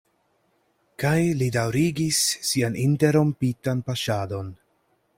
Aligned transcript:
Kaj 1.03 1.19
li 1.41 1.51
daŭrigis 1.57 2.23
sian 2.51 2.81
interrompitan 2.87 3.89
paŝadon. 3.91 4.55